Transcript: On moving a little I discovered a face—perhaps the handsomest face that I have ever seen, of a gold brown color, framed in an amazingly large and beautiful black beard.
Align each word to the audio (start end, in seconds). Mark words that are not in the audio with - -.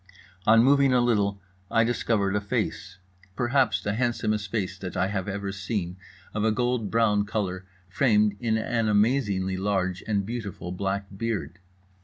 On 0.47 0.63
moving 0.63 0.93
a 0.93 0.99
little 0.99 1.39
I 1.69 1.83
discovered 1.83 2.35
a 2.35 2.41
face—perhaps 2.41 3.83
the 3.83 3.93
handsomest 3.93 4.49
face 4.49 4.75
that 4.79 4.97
I 4.97 5.09
have 5.09 5.27
ever 5.27 5.51
seen, 5.51 5.95
of 6.33 6.43
a 6.43 6.51
gold 6.51 6.89
brown 6.89 7.23
color, 7.23 7.67
framed 7.87 8.35
in 8.39 8.57
an 8.57 8.87
amazingly 8.87 9.57
large 9.57 10.03
and 10.07 10.25
beautiful 10.25 10.71
black 10.71 11.05
beard. 11.15 11.59